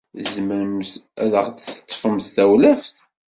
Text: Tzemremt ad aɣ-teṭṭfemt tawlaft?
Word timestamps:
Tzemremt 0.23 0.91
ad 1.23 1.31
aɣ-teṭṭfemt 1.39 2.25
tawlaft? 2.35 2.95